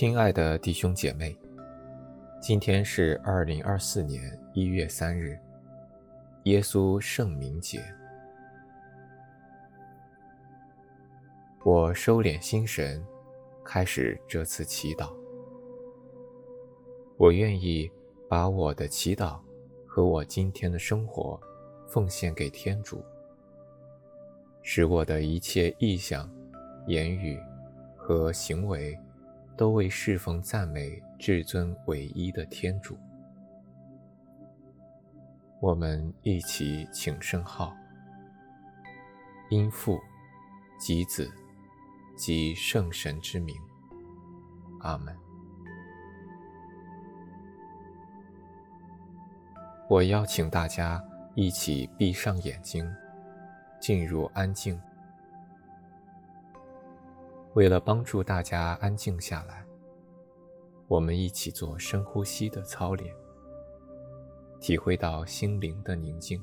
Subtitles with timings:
[0.00, 1.36] 亲爱的弟兄姐妹，
[2.40, 5.38] 今天是二零二四年一月三日，
[6.44, 7.84] 耶稣圣名节。
[11.66, 13.04] 我收敛心神，
[13.62, 15.12] 开始这次祈祷。
[17.18, 17.90] 我愿意
[18.26, 19.38] 把我的祈祷
[19.86, 21.38] 和我今天的生活
[21.86, 23.04] 奉献给天主，
[24.62, 26.26] 使我的一切意向、
[26.86, 27.38] 言语
[27.98, 28.98] 和行为
[29.60, 32.96] 都为侍奉赞美至尊唯一的天主。
[35.60, 37.76] 我们一起请圣号，
[39.50, 40.00] 因父
[40.78, 41.30] 及子
[42.16, 43.54] 及圣神之名，
[44.80, 45.14] 阿门。
[49.90, 52.90] 我邀请大家一起闭上眼睛，
[53.78, 54.80] 进入安静。
[57.54, 59.66] 为了帮助大家安静下来，
[60.86, 63.14] 我们一起做深呼吸的操练，
[64.60, 66.40] 体会到心灵的宁静。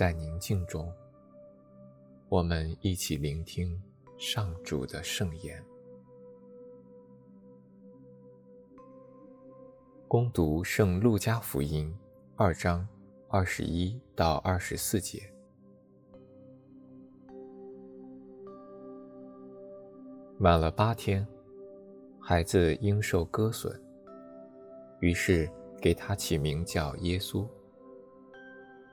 [0.00, 0.90] 在宁静中，
[2.30, 3.78] 我们一起聆听
[4.16, 5.62] 上主的圣言。
[10.08, 11.94] 恭读《圣路加福音》
[12.34, 12.88] 二章
[13.28, 15.30] 二十一到二十四节。
[20.38, 21.28] 满了八天，
[22.18, 23.78] 孩子应受割损，
[25.00, 25.46] 于是
[25.78, 27.46] 给他起名叫耶稣。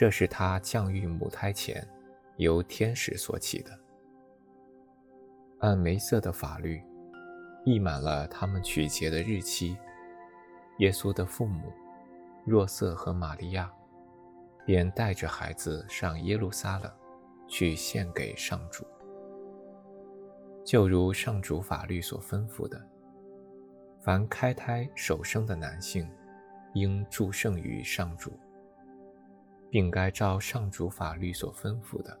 [0.00, 1.86] 这是他降孕母胎前，
[2.38, 3.78] 由天使所起的。
[5.58, 6.82] 按梅瑟的法律，
[7.66, 9.76] 溢满了他们取节的日期，
[10.78, 11.70] 耶稣的父母
[12.46, 13.70] 若瑟和玛利亚，
[14.64, 16.90] 便带着孩子上耶路撒冷，
[17.46, 18.86] 去献给上主。
[20.64, 22.82] 就如上主法律所吩咐的，
[24.00, 26.10] 凡开胎首生的男性，
[26.72, 28.32] 应祝圣于上主。
[29.70, 32.18] 并该照上主法律所吩咐的，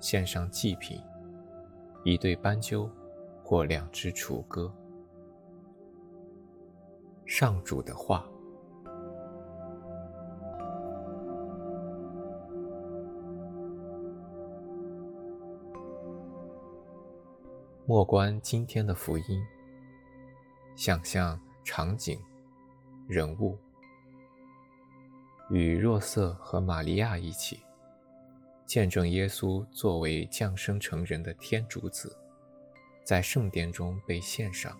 [0.00, 1.00] 献上祭品，
[2.02, 2.90] 一对斑鸠
[3.44, 4.72] 或两只雏鸽。
[7.26, 8.26] 上主的话。
[17.84, 19.42] 莫观今天的福音，
[20.76, 22.18] 想象场景、
[23.06, 23.58] 人物。
[25.50, 27.60] 与若瑟和玛利亚一起，
[28.66, 32.14] 见证耶稣作为降生成人的天主子，
[33.02, 34.78] 在圣殿中被献上。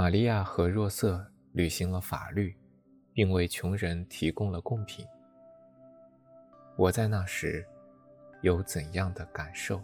[0.00, 2.56] 玛利亚和若瑟履行了法律，
[3.12, 5.06] 并为穷人提供了贡品。
[6.74, 7.62] 我在那时
[8.40, 9.78] 有怎样的感受？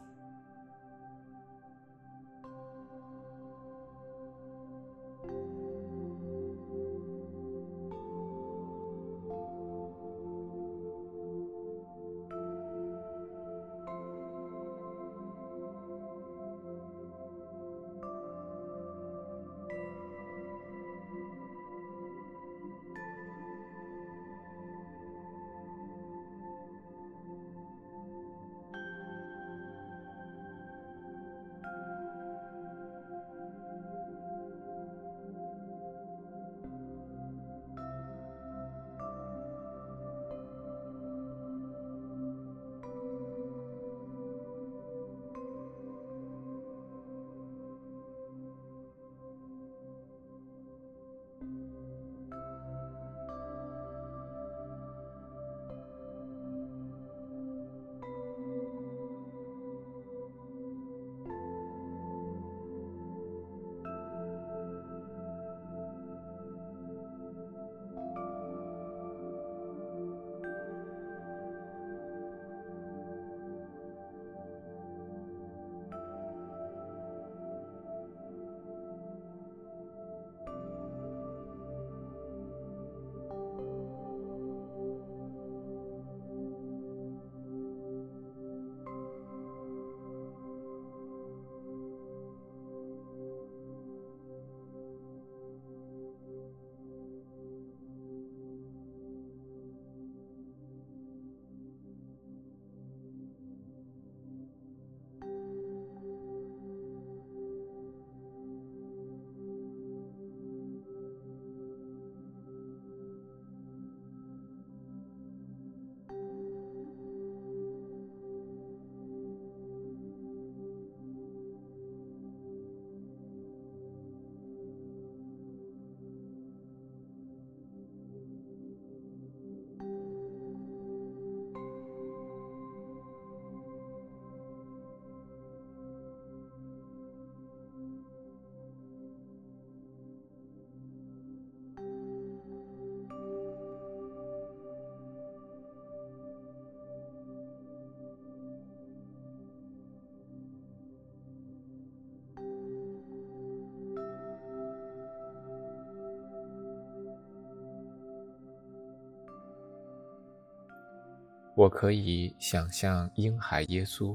[161.56, 164.14] 我可以想象婴孩耶稣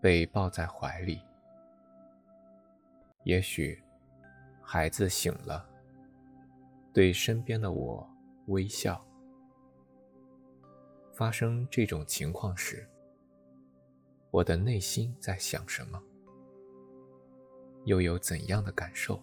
[0.00, 1.20] 被抱在怀里，
[3.24, 3.82] 也许
[4.62, 5.68] 孩子醒了，
[6.92, 8.08] 对身边的我
[8.46, 9.04] 微笑。
[11.12, 12.88] 发生这种情况时，
[14.30, 16.00] 我的内心在想什么？
[17.84, 19.20] 又有怎样的感受？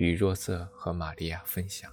[0.00, 1.92] 与若瑟和玛利亚分享。